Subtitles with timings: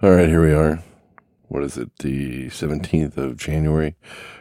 [0.00, 0.80] All right, here we are.
[1.48, 1.90] What is it?
[1.98, 3.96] The 17th of January,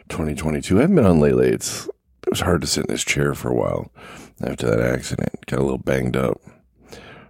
[0.07, 0.77] 2022.
[0.77, 1.49] I haven't been on lately.
[1.49, 3.91] It's it was hard to sit in this chair for a while
[4.39, 5.47] after that accident.
[5.47, 6.39] Got a little banged up.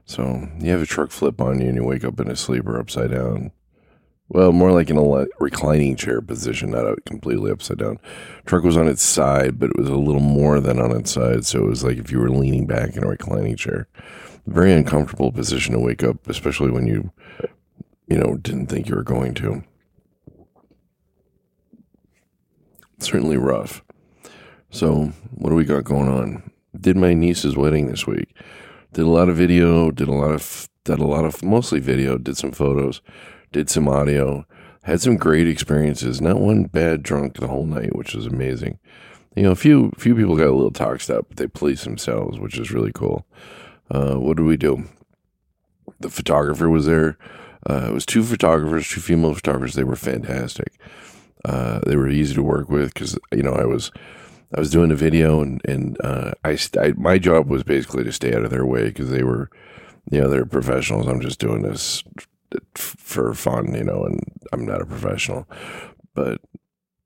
[0.03, 2.77] So you have a truck flip on you and you wake up in a sleeper
[2.77, 3.51] upside down.
[4.28, 7.97] Well, more like in a reclining chair position, not completely upside down.
[8.46, 11.46] Truck was on its side, but it was a little more than on its side.
[11.46, 13.87] So it was like if you were leaning back in a reclining chair.
[14.47, 17.12] Very uncomfortable position to wake up, especially when you
[18.08, 19.63] you know, didn't think you were going to.
[22.99, 23.83] Certainly rough.
[24.70, 26.52] So, what do we got going on?
[26.80, 28.35] Did my niece's wedding this week.
[28.93, 32.17] Did a lot of video, did a lot of did a lot of mostly video,
[32.17, 33.02] did some photos,
[33.52, 34.45] did some audio,
[34.83, 36.21] had some great experiences.
[36.21, 38.80] Not one bad drunk the whole night, which was amazing.
[39.35, 42.39] You know, a few few people got a little toxed up, but they policed themselves,
[42.39, 43.25] which is really cool.
[43.91, 44.85] Uh, what did we do?
[45.99, 47.17] The photographer was there.
[47.70, 49.73] Uh, it was two photographers, two female photographers.
[49.73, 50.73] They were fantastic.
[51.45, 53.91] Uh, they were easy to work with because you know I was
[54.55, 58.11] I was doing a video and and uh, I, I, my job was basically to
[58.11, 59.50] stay out of their way because they were
[60.11, 61.08] you know they're professionals.
[61.08, 62.03] I'm just doing this
[62.75, 64.19] for fun, you know, and
[64.53, 65.47] I'm not a professional,
[66.13, 66.41] but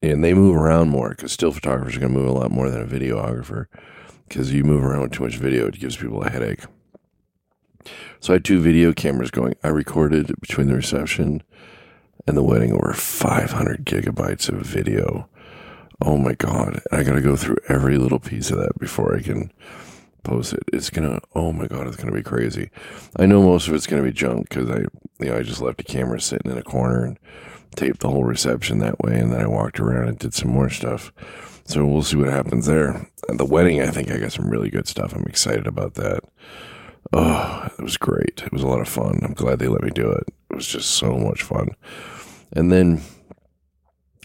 [0.02, 2.70] and they move around more because still photographers are going to move a lot more
[2.70, 3.66] than a videographer
[4.28, 6.62] because you move around with too much video, it gives people a headache.
[8.20, 9.56] So I had two video cameras going.
[9.64, 11.44] I recorded between the reception
[12.28, 15.28] and the wedding over 500 gigabytes of video.
[16.02, 16.82] Oh my God.
[16.92, 19.52] I got to go through every little piece of that before I can
[20.24, 20.64] post it.
[20.72, 22.70] It's going to, oh my God, it's going to be crazy.
[23.18, 24.80] I know most of it's going to be junk because I,
[25.20, 27.20] you know, I just left a camera sitting in a corner and
[27.76, 29.20] taped the whole reception that way.
[29.20, 31.12] And then I walked around and did some more stuff.
[31.66, 33.08] So we'll see what happens there.
[33.30, 35.14] And the wedding, I think I got some really good stuff.
[35.14, 36.22] I'm excited about that.
[37.14, 38.42] Oh, it was great.
[38.46, 39.20] It was a lot of fun.
[39.24, 40.28] I'm glad they let me do it.
[40.50, 41.70] It was just so much fun.
[42.54, 43.02] And then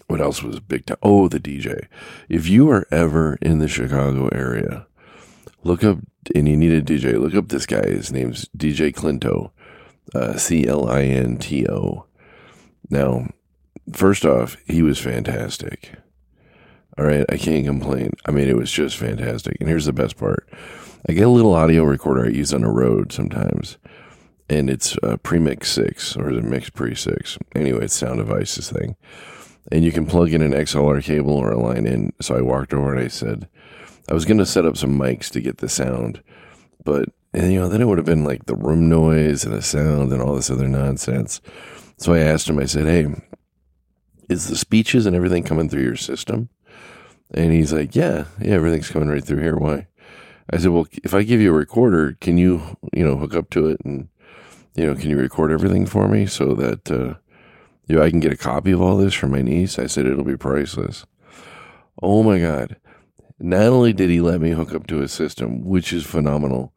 [0.07, 0.97] what else was big time?
[1.03, 1.87] Oh, the DJ.
[2.29, 4.87] If you are ever in the Chicago area,
[5.63, 5.99] look up
[6.33, 7.19] and you need a DJ.
[7.19, 7.85] Look up this guy.
[7.87, 9.51] His name's DJ Clinto,
[10.15, 12.05] uh, C L I N T O.
[12.89, 13.27] Now,
[13.91, 15.93] first off, he was fantastic.
[16.97, 18.11] All right, I can't complain.
[18.25, 19.57] I mean, it was just fantastic.
[19.59, 20.49] And here's the best part
[21.07, 23.77] I get a little audio recorder I use on the road sometimes,
[24.49, 27.37] and it's a Premix 6 or is it Mix Pre 6?
[27.55, 28.95] Anyway, it's Sound Devices thing.
[29.71, 32.13] And you can plug in an XLR cable or a line in.
[32.21, 33.47] So I walked over and I said,
[34.09, 36.23] I was going to set up some mics to get the sound,
[36.83, 39.61] but and, you know, then it would have been like the room noise and the
[39.61, 41.41] sound and all this other nonsense.
[41.97, 43.07] So I asked him, I said, Hey,
[44.29, 46.49] is the speeches and everything coming through your system?
[47.31, 49.55] And he's like, Yeah, yeah, everything's coming right through here.
[49.55, 49.87] Why?
[50.49, 53.49] I said, well, if I give you a recorder, can you, you know, hook up
[53.51, 54.07] to it and,
[54.75, 57.15] you know, can you record everything for me so that, uh,
[57.87, 59.77] you know, I can get a copy of all this for my niece?
[59.77, 61.05] I said, it'll be priceless.
[62.01, 62.77] Oh my God.
[63.39, 66.73] Not only did he let me hook up to his system, which is phenomenal.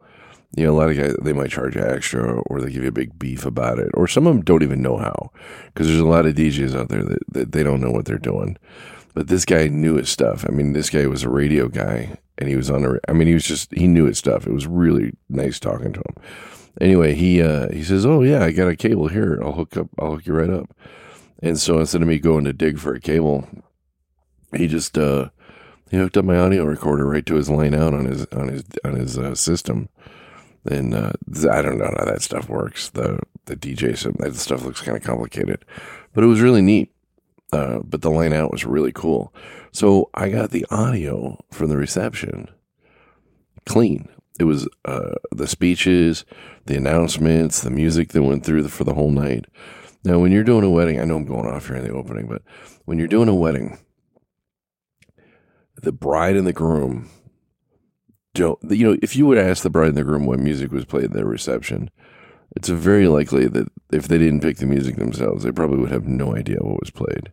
[0.56, 2.88] You know, a lot of guys, they might charge you extra or they give you
[2.88, 3.90] a big beef about it.
[3.94, 5.30] Or some of them don't even know how
[5.66, 8.18] because there's a lot of DJs out there that, that they don't know what they're
[8.18, 8.58] doing.
[9.20, 10.46] But this guy knew his stuff.
[10.48, 13.28] I mean, this guy was a radio guy and he was on a, I mean,
[13.28, 14.46] he was just, he knew his stuff.
[14.46, 16.14] It was really nice talking to him.
[16.80, 19.38] Anyway, he, uh, he says, Oh yeah, I got a cable here.
[19.44, 20.74] I'll hook up, I'll hook you right up.
[21.42, 23.46] And so instead of me going to dig for a cable,
[24.56, 25.28] he just, uh,
[25.90, 28.64] he hooked up my audio recorder right to his line out on his, on his,
[28.86, 29.90] on his, uh, system.
[30.64, 31.12] And, uh,
[31.52, 32.88] I don't know how that stuff works.
[32.88, 35.62] The, the DJ, that stuff looks kind of complicated,
[36.14, 36.90] but it was really neat.
[37.52, 39.34] Uh, but the line out was really cool.
[39.72, 42.48] So I got the audio from the reception
[43.66, 44.08] clean.
[44.38, 46.24] It was uh, the speeches,
[46.66, 49.46] the announcements, the music that went through the, for the whole night.
[50.04, 52.26] Now, when you're doing a wedding, I know I'm going off here in the opening,
[52.26, 52.42] but
[52.86, 53.78] when you're doing a wedding,
[55.82, 57.10] the bride and the groom
[58.34, 60.84] don't, you know, if you would ask the bride and the groom what music was
[60.84, 61.90] played at their reception,
[62.56, 66.06] it's very likely that if they didn't pick the music themselves, they probably would have
[66.06, 67.32] no idea what was played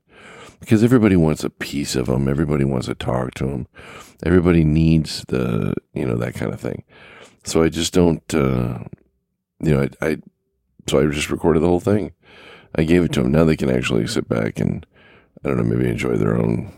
[0.59, 2.27] because everybody wants a piece of them.
[2.27, 3.67] Everybody wants to talk to them.
[4.23, 6.83] Everybody needs the, you know, that kind of thing.
[7.43, 8.79] So I just don't, uh,
[9.61, 10.17] you know, I, I,
[10.87, 12.13] so I just recorded the whole thing.
[12.75, 13.31] I gave it to them.
[13.31, 14.85] Now they can actually sit back and,
[15.43, 16.71] I don't know, maybe enjoy their own,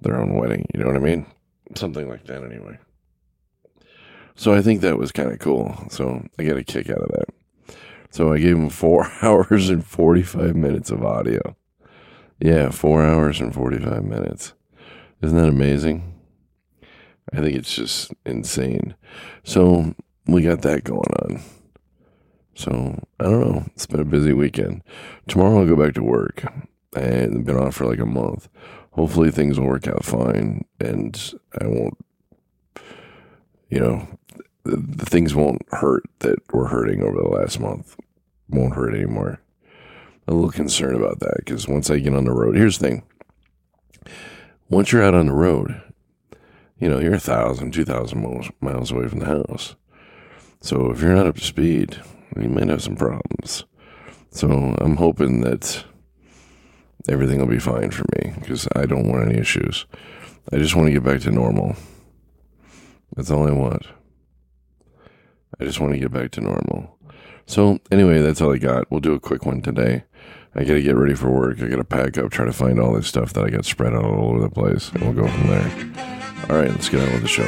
[0.00, 0.66] their own wedding.
[0.74, 1.26] You know what I mean?
[1.74, 2.78] Something like that anyway.
[4.34, 5.76] So I think that was kind of cool.
[5.90, 7.39] So I get a kick out of that.
[8.10, 11.56] So I gave him four hours and 45 minutes of audio.
[12.40, 14.54] Yeah, four hours and 45 minutes.
[15.22, 16.14] Isn't that amazing?
[17.32, 18.94] I think it's just insane.
[19.44, 19.94] So
[20.26, 21.42] we got that going on.
[22.54, 23.64] So I don't know.
[23.74, 24.82] It's been a busy weekend.
[25.28, 26.44] Tomorrow I'll go back to work.
[26.94, 28.48] I've been off for like a month.
[28.92, 31.96] Hopefully things will work out fine and I won't,
[33.68, 34.08] you know,
[34.70, 37.96] the, things won't hurt that were hurting over the last month.
[38.48, 39.40] Won't hurt anymore.
[40.26, 43.02] a little concerned about that because once I get on the road, here's the thing.
[44.68, 45.80] Once you're out on the road,
[46.78, 49.74] you know, you're a thousand, two thousand miles, miles away from the house.
[50.60, 52.00] So if you're not up to speed,
[52.40, 53.64] you might have some problems.
[54.30, 55.84] So I'm hoping that
[57.08, 59.86] everything will be fine for me because I don't want any issues.
[60.52, 61.76] I just want to get back to normal.
[63.16, 63.86] That's all I want.
[65.60, 66.96] I just want to get back to normal.
[67.44, 68.90] So, anyway, that's all I got.
[68.90, 70.04] We'll do a quick one today.
[70.54, 71.60] I got to get ready for work.
[71.60, 73.92] I got to pack up, try to find all this stuff that I got spread
[73.92, 75.70] out all over the place, and we'll go from there.
[76.48, 77.44] All right, let's get on with the show.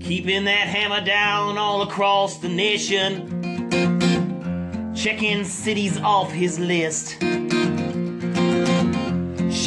[0.00, 3.36] Keeping that hammer down all across the nation.
[4.96, 7.22] Checking cities off his list.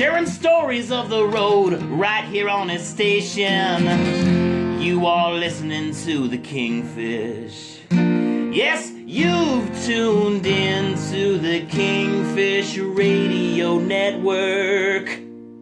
[0.01, 4.81] Sharing stories of the road right here on his station.
[4.81, 7.81] You are listening to the Kingfish.
[7.91, 15.05] Yes, you've tuned in to the Kingfish Radio Network.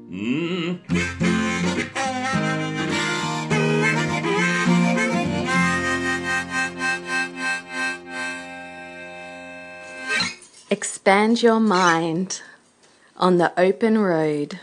[0.10, 0.80] Mm.
[10.72, 12.42] Expand your mind
[13.20, 14.60] on the open road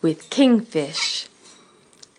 [0.00, 1.26] with Kingfish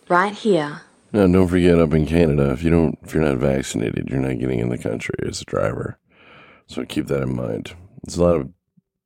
[0.09, 0.81] right here.
[1.13, 4.39] Now, don't forget, up in Canada, if you don't, if you're not vaccinated, you're not
[4.39, 5.97] getting in the country as a driver.
[6.67, 7.73] So keep that in mind.
[8.03, 8.49] There's a lot of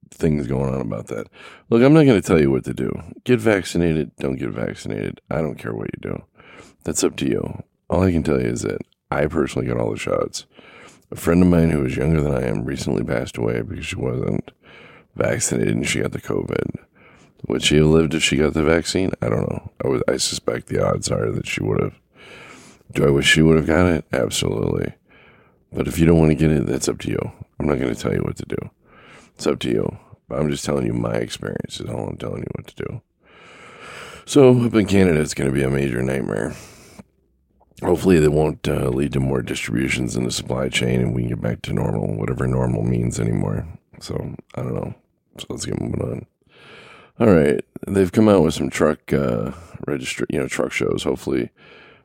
[0.09, 1.27] things going on about that.
[1.69, 2.91] Look, I'm not going to tell you what to do.
[3.23, 4.15] Get vaccinated.
[4.17, 5.21] Don't get vaccinated.
[5.29, 6.23] I don't care what you do.
[6.83, 7.63] That's up to you.
[7.89, 8.81] All I can tell you is that
[9.11, 10.47] I personally got all the shots.
[11.11, 13.97] A friend of mine who was younger than I am recently passed away because she
[13.97, 14.51] wasn't
[15.15, 16.77] vaccinated and she got the COVID.
[17.47, 19.11] Would she have lived if she got the vaccine?
[19.21, 19.71] I don't know.
[19.83, 20.03] I would.
[20.07, 21.99] I suspect the odds are that she would have.
[22.93, 24.05] Do I wish she would have got it?
[24.13, 24.93] Absolutely.
[25.73, 27.31] But if you don't want to get it, that's up to you.
[27.59, 28.69] I'm not going to tell you what to do.
[29.35, 29.97] It's up to you.
[30.27, 33.01] But I'm just telling you my experience is all I'm telling you what to do.
[34.25, 36.55] So up in Canada, it's going to be a major nightmare.
[37.83, 41.29] Hopefully, they won't uh, lead to more distributions in the supply chain, and we can
[41.29, 43.67] get back to normal, whatever normal means anymore.
[43.99, 44.93] So I don't know.
[45.37, 46.25] So let's get moving on.
[47.19, 49.51] All right, they've come out with some truck uh,
[49.85, 51.03] register, you know, truck shows.
[51.03, 51.49] Hopefully,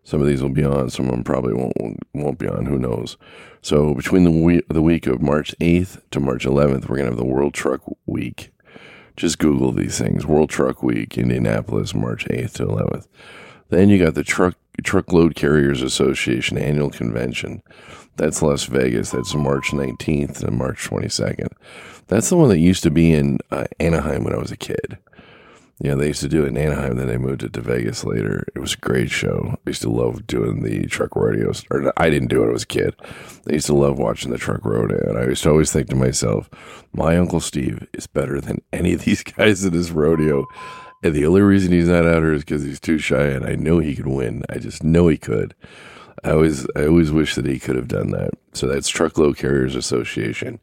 [0.04, 0.90] some of these will be on.
[0.90, 2.66] Some of them probably won't won't be on.
[2.66, 3.16] Who knows?
[3.62, 7.16] So between the week the week of March eighth to March eleventh, we're gonna have
[7.16, 8.52] the World Truck Week.
[9.16, 13.08] Just Google these things: World Truck Week, Indianapolis, March eighth to eleventh.
[13.68, 17.62] Then you got the Truck Truckload Carriers Association annual convention.
[18.16, 19.10] That's Las Vegas.
[19.10, 21.48] That's March 19th and March 22nd.
[22.08, 24.98] That's the one that used to be in uh, Anaheim when I was a kid.
[25.78, 28.46] Yeah, they used to do it in Anaheim, then they moved it to Vegas later.
[28.54, 29.56] It was a great show.
[29.58, 31.66] I used to love doing the truck rodeos.
[31.70, 32.94] Or I didn't do it, I was a kid.
[33.46, 35.10] I used to love watching the truck rodeo.
[35.10, 36.48] And I used to always think to myself,
[36.94, 40.46] my Uncle Steve is better than any of these guys in this rodeo.
[41.02, 43.54] And the only reason he's not out here is because he's too shy, and I
[43.54, 44.42] know he could win.
[44.48, 45.54] I just know he could.
[46.24, 48.30] I always, I always wish that he could have done that.
[48.52, 50.58] So that's Truckload Carriers Association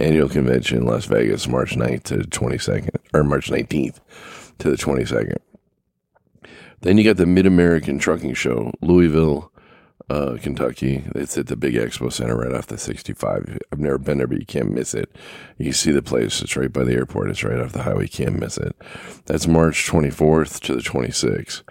[0.00, 4.00] annual convention Las Vegas, March 9th to 22nd, or March 19th
[4.58, 5.36] to the 22nd.
[6.80, 9.52] Then you got the Mid American Trucking Show, Louisville,
[10.10, 11.04] uh, Kentucky.
[11.14, 13.58] It's at the Big Expo Center right off the 65.
[13.72, 15.14] I've never been there, but you can't miss it.
[15.58, 16.42] You see the place.
[16.42, 17.30] It's right by the airport.
[17.30, 18.04] It's right off the highway.
[18.04, 18.76] You can't miss it.
[19.26, 21.62] That's March 24th to the 26th.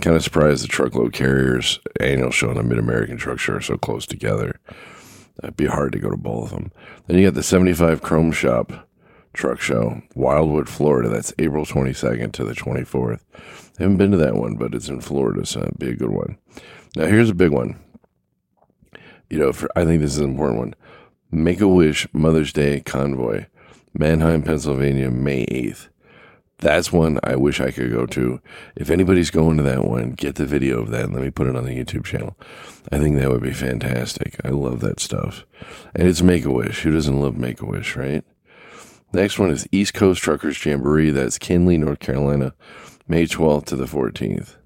[0.00, 3.60] Kind of surprised the truckload carriers annual show and the Mid American Truck Show are
[3.60, 4.60] so close together.
[5.42, 6.72] It'd be hard to go to both of them.
[7.06, 8.88] Then you got the 75 Chrome Shop
[9.32, 11.08] Truck Show, Wildwood, Florida.
[11.08, 13.20] That's April 22nd to the 24th.
[13.78, 16.10] I haven't been to that one, but it's in Florida, so it'd be a good
[16.10, 16.38] one.
[16.96, 17.78] Now, here's a big one.
[19.28, 20.74] You know, for, I think this is an important one.
[21.30, 23.44] Make a Wish Mother's Day Convoy,
[23.92, 25.88] Manheim, Pennsylvania, May 8th.
[26.58, 28.40] That's one I wish I could go to.
[28.76, 31.48] If anybody's going to that one, get the video of that and let me put
[31.48, 32.34] it on the YouTube channel.
[32.90, 34.40] I think that would be fantastic.
[34.42, 35.44] I love that stuff.
[35.94, 36.80] And it's Make a Wish.
[36.80, 38.24] Who doesn't love Make a Wish, right?
[39.12, 41.10] Next one is East Coast Truckers Jamboree.
[41.10, 42.54] That's Kenly, North Carolina,
[43.06, 44.56] May 12th to the 14th.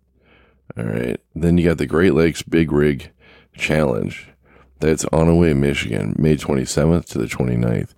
[0.79, 1.21] All right.
[1.41, 3.11] Then you got the Great Lakes Big Rig
[3.57, 4.29] Challenge.
[4.81, 7.95] That's Onaway, Michigan, May 27th to the 29th.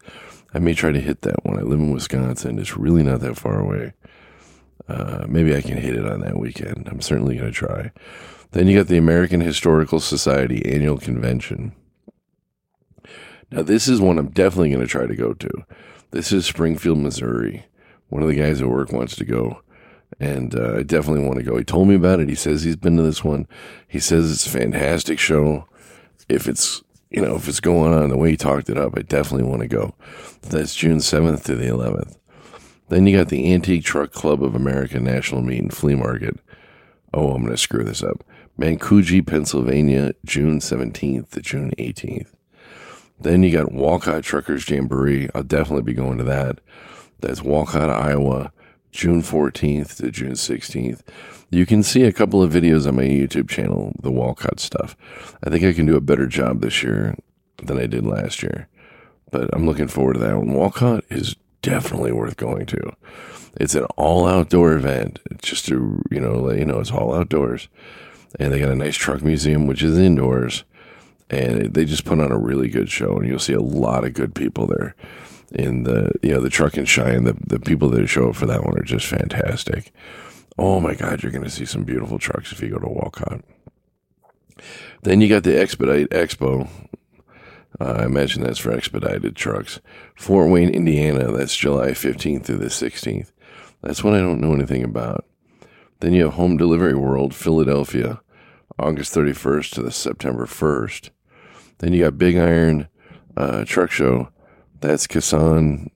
[0.54, 1.58] I may try to hit that one.
[1.58, 2.60] I live in Wisconsin.
[2.60, 3.94] It's really not that far away.
[4.86, 6.86] Uh, maybe I can hit it on that weekend.
[6.88, 7.90] I'm certainly going to try.
[8.52, 11.74] Then you got the American Historical Society annual convention.
[13.50, 15.50] Now, this is one I'm definitely going to try to go to.
[16.12, 17.66] This is Springfield, Missouri.
[18.08, 19.62] One of the guys at work wants to go,
[20.20, 21.56] and uh, I definitely want to go.
[21.56, 22.28] He told me about it.
[22.28, 23.46] He says he's been to this one.
[23.88, 25.66] He says it's a fantastic show.
[26.28, 29.02] If it's you know if it's going on the way he talked it up, I
[29.02, 29.94] definitely want to go.
[30.42, 32.16] That's June 7th to the 11th.
[32.88, 36.38] Then you got the Antique Truck Club of America National Meet and Flea Market.
[37.14, 38.24] Oh, I'm going to screw this up.
[38.58, 42.32] Mancougie, Pennsylvania, June 17th to June 18th.
[43.18, 45.28] Then you got Walcott Truckers Jamboree.
[45.34, 46.58] I'll definitely be going to that.
[47.20, 48.52] That's Walcott, Iowa,
[48.92, 51.00] June 14th to June 16th.
[51.50, 54.96] You can see a couple of videos on my YouTube channel, the Walcott stuff.
[55.42, 57.16] I think I can do a better job this year
[57.56, 58.68] than I did last year.
[59.30, 60.52] But I'm looking forward to that one.
[60.52, 62.92] Walcott is definitely worth going to.
[63.58, 65.20] It's an all outdoor event.
[65.30, 67.68] It's just to, you know, let you know, it's all outdoors.
[68.38, 70.64] And they got a nice truck museum, which is indoors.
[71.30, 73.16] And they just put on a really good show.
[73.16, 74.94] And you'll see a lot of good people there.
[75.54, 78.46] In the, you know, the truck and shine, the, the people that show up for
[78.46, 79.92] that one are just fantastic.
[80.58, 83.42] Oh my God, you're going to see some beautiful trucks if you go to Walcott.
[85.02, 86.68] Then you got the Expedite Expo,
[87.80, 89.80] uh, I imagine that's for expedited trucks.
[90.14, 93.32] Fort Wayne, Indiana, that's July 15th through the 16th.
[93.82, 95.24] That's one I don't know anything about.
[96.00, 98.20] Then you have Home Delivery World, Philadelphia,
[98.78, 101.10] August 31st to the September 1st.
[101.78, 102.88] Then you got Big Iron
[103.36, 104.28] uh, Truck Show,
[104.82, 105.90] that's Kasson,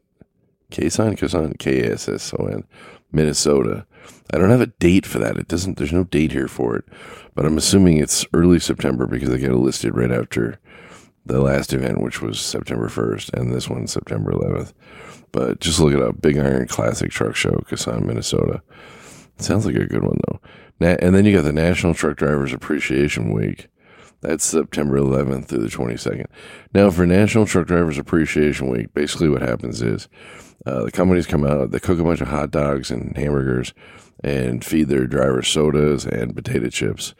[0.71, 2.65] Kasson, Kasson, K S S O N,
[3.13, 3.87] Minnesota.
[4.33, 5.37] I don't have a date for that.
[5.37, 5.77] It doesn't.
[5.77, 6.85] There's no date here for it,
[7.35, 10.59] but I'm assuming it's early September because they get it listed right after
[11.27, 14.73] the last event, which was September 1st, and this one September 11th.
[15.33, 18.63] But just look it up Big Iron Classic Truck Show, Kasson, Minnesota.
[19.39, 20.41] Sounds like a good one, though.
[20.81, 23.69] and then you got the National Truck Drivers Appreciation Week.
[24.21, 26.27] That's September 11th through the 22nd.
[26.75, 30.09] Now, for National Truck Drivers Appreciation Week, basically what happens is
[30.65, 33.73] uh, the companies come out, they cook a bunch of hot dogs and hamburgers
[34.25, 37.15] and feed their drivers sodas and potato chips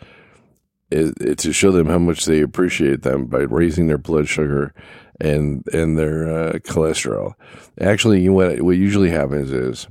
[0.91, 4.73] it, it, to show them how much they appreciate them by raising their blood sugar
[5.21, 7.35] and and their uh, cholesterol.
[7.81, 9.89] Actually, what what usually happens is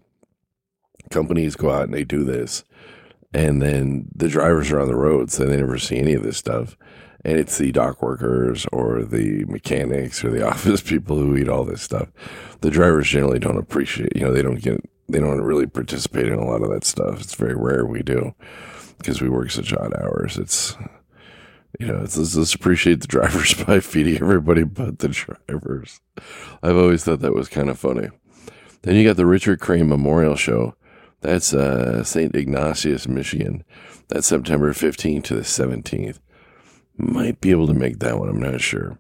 [1.10, 2.64] companies go out and they do this,
[3.36, 6.38] and then the drivers are on the road, so they never see any of this
[6.38, 6.78] stuff.
[7.26, 11.66] And it's the dock workers or the mechanics or the office people who eat all
[11.66, 12.08] this stuff.
[12.62, 14.16] The drivers generally don't appreciate.
[14.16, 17.20] You know, they don't get they don't really participate in a lot of that stuff.
[17.20, 18.34] It's very rare we do
[19.00, 20.38] because we work such odd hours.
[20.38, 20.78] It's
[21.78, 26.00] you know, it's, let's, let's appreciate the drivers by feeding everybody but the drivers.
[26.64, 28.08] I've always thought that was kind of funny.
[28.84, 30.76] Then you got the Richard Crane Memorial Show.
[31.26, 32.36] That's uh, St.
[32.36, 33.64] Ignatius, Michigan.
[34.10, 36.20] That's September 15th to the 17th.
[36.98, 38.30] Might be able to make that one.
[38.30, 39.00] I'm not sure.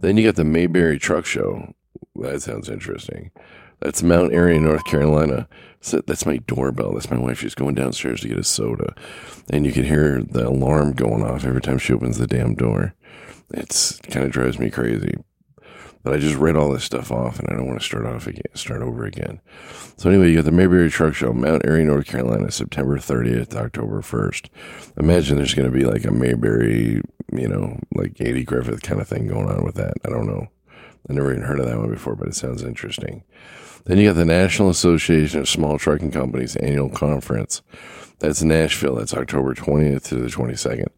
[0.00, 1.74] Then you got the Mayberry Truck Show.
[2.16, 3.32] That sounds interesting.
[3.80, 5.46] That's Mount Airy, North Carolina.
[5.82, 6.94] So that's my doorbell.
[6.94, 7.40] That's my wife.
[7.40, 8.94] She's going downstairs to get a soda,
[9.50, 12.94] and you can hear the alarm going off every time she opens the damn door.
[13.52, 15.16] It's kind of drives me crazy.
[16.02, 18.26] But I just read all this stuff off, and I don't want to start off
[18.26, 19.40] again, start over again.
[19.96, 24.00] So anyway, you got the Mayberry Truck Show, Mount Airy, North Carolina, September 30th October
[24.00, 24.48] 1st.
[24.98, 27.00] Imagine there's going to be like a Mayberry,
[27.32, 29.94] you know, like Andy Griffith kind of thing going on with that.
[30.04, 30.48] I don't know.
[31.08, 33.22] I never even heard of that one before, but it sounds interesting.
[33.84, 37.62] Then you got the National Association of Small Trucking Companies annual conference.
[38.20, 38.96] That's Nashville.
[38.96, 40.88] That's October 20th to the 22nd.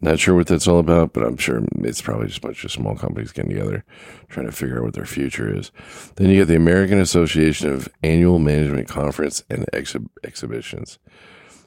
[0.00, 2.70] Not sure what that's all about, but I'm sure it's probably just a bunch of
[2.70, 3.84] small companies getting together,
[4.28, 5.72] trying to figure out what their future is.
[6.16, 10.98] Then you got the American Association of Annual Management Conference and Exhib- Exhibitions.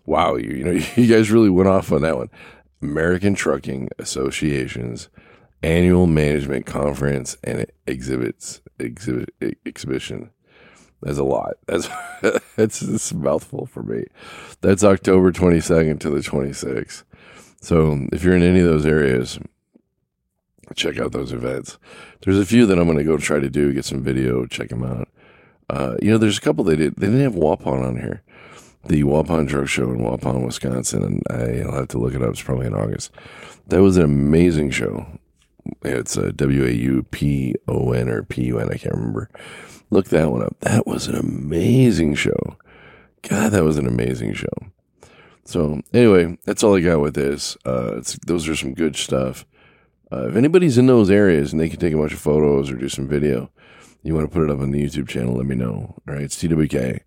[0.05, 2.29] Wow, you, you know, you guys really went off on that one.
[2.81, 5.09] American Trucking Association's
[5.63, 9.33] Annual Management Conference and Exhibits Exhibit
[9.65, 10.29] Exhibition.
[11.01, 11.55] That's a lot.
[11.67, 11.89] That's
[12.55, 14.03] that's, that's a mouthful for me.
[14.61, 17.03] That's October 22nd to the 26th.
[17.61, 19.39] So if you're in any of those areas,
[20.75, 21.77] check out those events.
[22.21, 24.69] There's a few that I'm going to go try to do, get some video, check
[24.69, 25.09] them out.
[25.69, 26.95] Uh, you know, there's a couple they did.
[26.95, 28.23] They didn't have Waupun on here.
[28.85, 32.29] The Waupun Truck Show in Waupun, Wisconsin, and I'll have to look it up.
[32.29, 33.11] It's probably in August.
[33.67, 35.05] That was an amazing show.
[35.83, 38.69] It's a W A U P O N or P U N.
[38.69, 39.29] I can't remember.
[39.91, 40.55] Look that one up.
[40.61, 42.57] That was an amazing show.
[43.21, 44.47] God, that was an amazing show.
[45.49, 47.57] So anyway, that's all I got with this.
[47.65, 49.47] Uh, those are some good stuff.
[50.11, 52.75] Uh, if anybody's in those areas and they can take a bunch of photos or
[52.75, 53.49] do some video,
[54.03, 55.95] you want to put it up on the YouTube channel, let me know.
[56.07, 56.99] All right, it's TWK.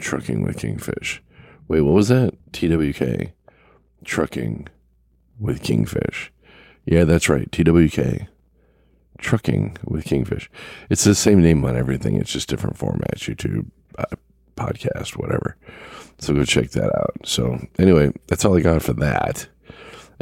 [0.00, 1.22] Trucking with Kingfish.
[1.68, 2.34] Wait, what was that?
[2.50, 3.30] TWK.
[4.04, 4.66] Trucking
[5.38, 6.32] with Kingfish.
[6.86, 7.48] Yeah, that's right.
[7.52, 8.26] TWK.
[9.18, 10.50] Trucking with Kingfish.
[10.90, 12.16] It's the same name on everything.
[12.16, 13.32] It's just different formats.
[13.32, 14.16] YouTube, uh,
[14.56, 15.56] podcast, whatever.
[16.18, 17.16] So go check that out.
[17.24, 19.48] So anyway, that's all I got for that.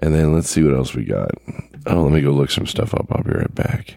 [0.00, 1.30] And then let's see what else we got.
[1.86, 3.06] Oh, let me go look some stuff up.
[3.10, 3.96] I'll be right back.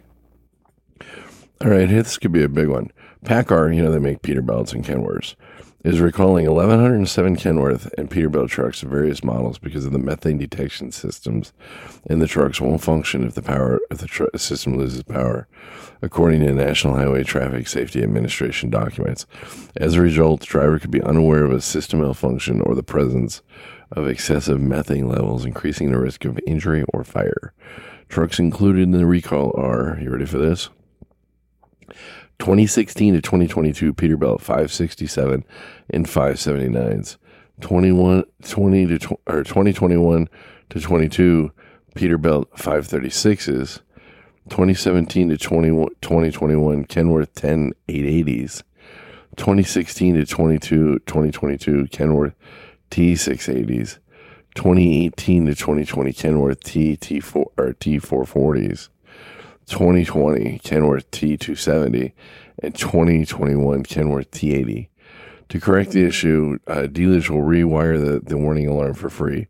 [1.63, 2.91] All right, this could be a big one.
[3.25, 5.35] PACCAR, you know, they make Peter Peterbilts and Kenworths,
[5.83, 10.91] is recalling 1,107 Kenworth and Peterbilt trucks of various models because of the methane detection
[10.91, 11.53] systems
[12.05, 15.47] in the trucks won't function if the power if the tr- system loses power,
[16.01, 19.25] according to National Highway Traffic Safety Administration documents.
[19.75, 23.41] As a result, the driver could be unaware of a system malfunction or the presence
[23.91, 27.53] of excessive methane levels, increasing the risk of injury or fire.
[28.09, 30.69] Trucks included in the recall are, you ready for this?
[32.39, 35.43] 2016 to 2022 Peterbilt 567
[35.89, 37.17] and 579s.
[37.61, 40.29] 21 20 to or 2021
[40.69, 41.51] to 22
[41.95, 43.81] Peterbilt 536s.
[44.49, 45.69] 2017 to 20,
[46.01, 48.63] 2021 Kenworth 10 880s.
[49.35, 52.33] 2016 to 22 2022 Kenworth
[52.91, 53.97] T680s.
[54.55, 58.89] 2018 to 2020 Kenworth T T4 or T440s.
[59.67, 62.13] 2020 Kenworth T270
[62.63, 64.87] and 2021 Kenworth T80.
[65.49, 69.47] To correct the issue, uh, dealers will rewire the, the warning alarm for free.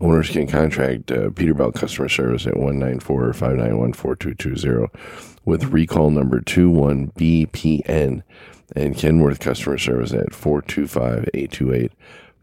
[0.00, 4.86] Owners can contact uh, Peterbilt customer service at 194 591 4220
[5.44, 8.22] with recall number 21BPN
[8.76, 11.90] and Kenworth customer service at 425 828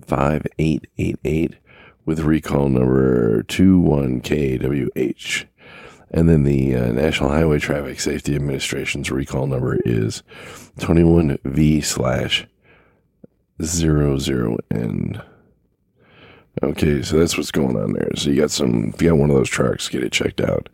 [0.06, 1.56] 5888
[2.06, 5.46] with recall number 21KWH.
[6.12, 10.24] And then the uh, National Highway Traffic Safety Administration's recall number is
[10.80, 12.48] 21V slash
[13.60, 15.26] 00N.
[16.64, 18.10] Okay, so that's what's going on there.
[18.16, 20.70] So you got some, if you got one of those trucks, get it checked out.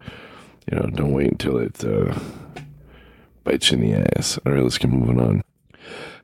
[0.69, 2.13] You know, don't wait until it uh,
[3.43, 4.39] bites you in the ass.
[4.45, 5.43] All right, let's keep moving on.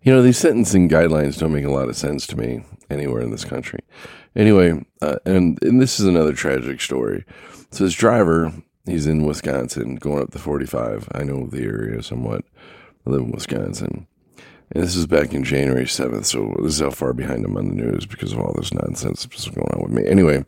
[0.03, 3.31] You know, these sentencing guidelines don't make a lot of sense to me anywhere in
[3.31, 3.79] this country.
[4.35, 7.25] Anyway, uh, and, and this is another tragic story.
[7.71, 8.53] So this driver,
[8.87, 11.09] he's in Wisconsin, going up the 45.
[11.13, 12.43] I know the area somewhat.
[13.05, 14.07] I live in Wisconsin.
[14.71, 17.69] And this is back in January 7th, so this is how far behind I'm on
[17.69, 20.05] the news because of all this nonsense that's going on with me.
[20.05, 20.45] Anyway,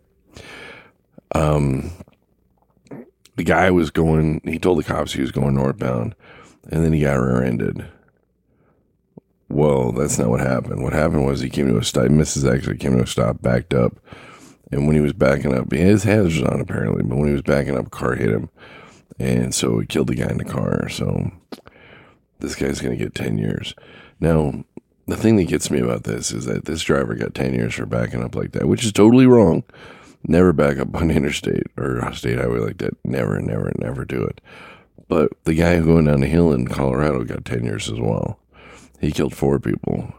[1.33, 1.91] um,
[3.37, 6.15] the guy was going, he told the cops he was going northbound,
[6.69, 7.85] and then he got rear ended.
[9.47, 10.83] Well, that's not what happened.
[10.83, 12.53] What happened was he came to a stop, Mrs.
[12.53, 13.97] actually came to a stop, backed up,
[14.71, 17.77] and when he was backing up, his hazards on apparently, but when he was backing
[17.77, 18.49] up, a car hit him,
[19.17, 20.89] and so he killed the guy in the car.
[20.89, 21.31] So
[22.39, 23.75] this guy's going to get 10 years.
[24.19, 24.63] Now,
[25.07, 27.85] the thing that gets me about this is that this driver got 10 years for
[27.85, 29.63] backing up like that, which is totally wrong.
[30.23, 32.93] Never back up on interstate or state highway like that.
[33.03, 34.41] Never, never, never do it.
[35.07, 38.39] But the guy going down the hill in Colorado got 10 years as well.
[39.01, 40.13] He killed four people.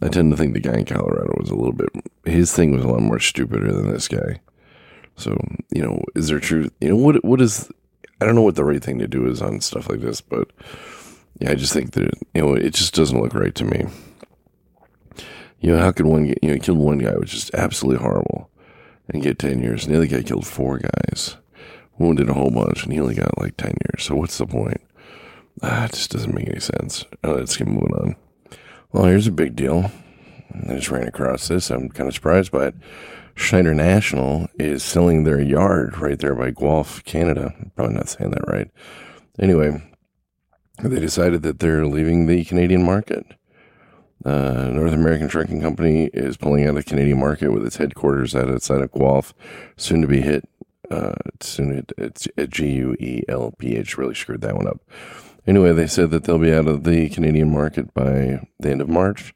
[0.00, 1.88] I tend to think the guy in Colorado was a little bit,
[2.24, 4.40] his thing was a lot more stupider than this guy.
[5.16, 5.36] So,
[5.70, 6.72] you know, is there truth?
[6.80, 7.70] You know, what, what is,
[8.20, 10.50] I don't know what the right thing to do is on stuff like this, but
[11.42, 13.86] yeah, I just think that you know it just doesn't look right to me.
[15.60, 18.48] You know, how could one you know killed one guy, which is absolutely horrible,
[19.08, 21.36] and get ten years, and the other guy killed four guys,
[21.98, 24.04] wounded a whole bunch, and he only got like ten years.
[24.04, 24.80] So what's the point?
[25.62, 27.04] Ah, it just doesn't make any sense.
[27.24, 28.16] Uh, let's keep moving on.
[28.92, 29.90] Well, here's a big deal.
[30.68, 31.70] I just ran across this.
[31.70, 32.74] I'm kind of surprised by it.
[33.34, 37.54] Schneider National is selling their yard right there by Guelph, Canada.
[37.74, 38.70] Probably not saying that right.
[39.38, 39.82] Anyway,
[40.82, 43.24] they decided that they're leaving the Canadian market.
[44.26, 48.34] Uh, North American Trucking Company is pulling out of the Canadian market with its headquarters
[48.34, 49.32] out outside of Guelph,
[49.78, 50.46] soon to be hit.
[50.90, 53.96] Uh, soon it, it's at G U E L P H.
[53.96, 54.82] Really screwed that one up.
[55.46, 58.88] Anyway, they said that they'll be out of the Canadian market by the end of
[58.88, 59.34] March,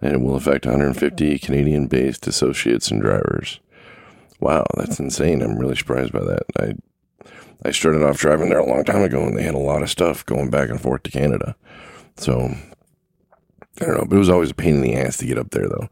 [0.00, 3.60] and it will affect 150 Canadian-based associates and drivers.
[4.40, 5.42] Wow, that's insane!
[5.42, 6.42] I'm really surprised by that.
[6.58, 6.74] I
[7.64, 9.90] I started off driving there a long time ago, and they had a lot of
[9.90, 11.56] stuff going back and forth to Canada.
[12.16, 12.54] So
[13.80, 15.50] I don't know, but it was always a pain in the ass to get up
[15.50, 15.88] there, though.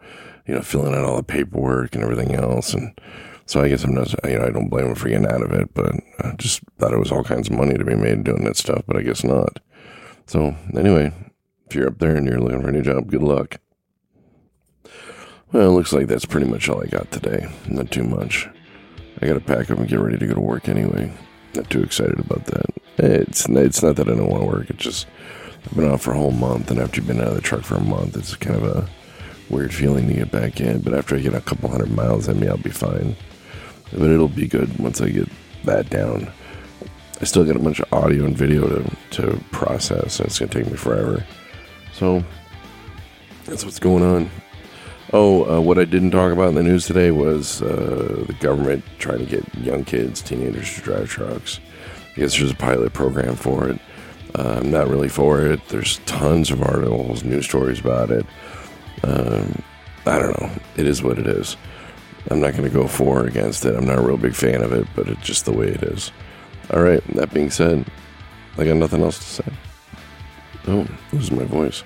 [0.46, 2.98] You know, filling out all the paperwork and everything else, and
[3.46, 4.12] so I guess I'm not.
[4.24, 6.92] You know, I don't blame them for getting out of it, but I just thought
[6.92, 9.24] it was all kinds of money to be made doing that stuff, but I guess
[9.24, 9.60] not.
[10.26, 11.12] So anyway,
[11.66, 13.58] if you're up there and you're looking for a new job, good luck.
[15.52, 17.46] Well, it looks like that's pretty much all I got today.
[17.68, 18.48] Not too much.
[19.20, 21.12] I got to pack up and get ready to go to work anyway.
[21.54, 22.66] Not too excited about that.
[22.98, 24.70] It's it's not that I don't want to work.
[24.70, 25.06] It's just
[25.64, 27.62] I've been out for a whole month, and after you've been out of the truck
[27.62, 28.88] for a month, it's kind of a
[29.48, 30.80] weird feeling to get back in.
[30.80, 33.16] But after I get a couple hundred miles in me, I'll be fine.
[33.92, 35.28] But it'll be good once I get
[35.64, 36.30] that down.
[37.20, 40.48] I still got a bunch of audio and video to, to process, and it's going
[40.50, 41.24] to take me forever.
[41.92, 42.24] So
[43.44, 44.30] that's what's going on.
[45.12, 48.84] Oh, uh, what I didn't talk about in the news today was uh, the government
[48.98, 51.60] trying to get young kids, teenagers to drive trucks.
[52.16, 53.78] I guess there's a pilot program for it.
[54.36, 55.60] Uh, I'm not really for it.
[55.68, 58.26] There's tons of articles, news stories about it.
[59.04, 59.62] Um,
[60.06, 60.50] I don't know.
[60.76, 61.56] It is what it is.
[62.30, 63.74] I'm not going to go for or against it.
[63.74, 66.10] I'm not a real big fan of it, but it's just the way it is.
[66.72, 67.04] All right.
[67.14, 67.84] That being said,
[68.56, 69.52] I got nothing else to say.
[70.66, 71.84] Oh, losing my voice.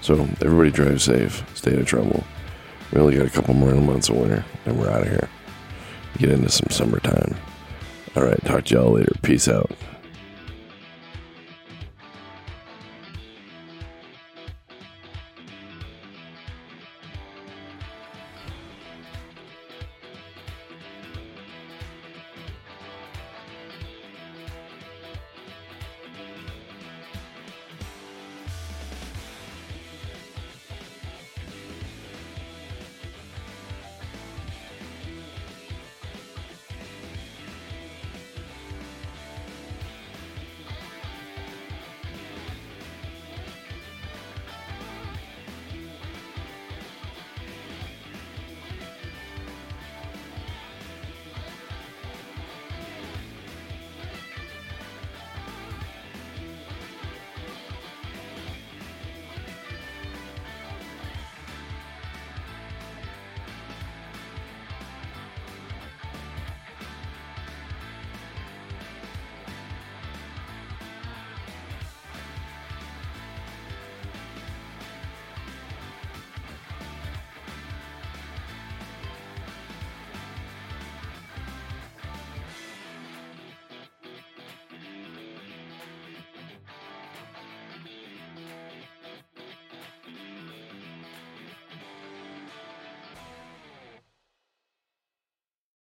[0.00, 1.44] So everybody drive safe.
[1.56, 2.22] Stay out of trouble.
[2.92, 5.28] We only got a couple more months of winter, and we're out of here.
[6.18, 7.36] Get into some summertime.
[8.14, 8.42] All right.
[8.44, 9.12] Talk to y'all later.
[9.22, 9.70] Peace out.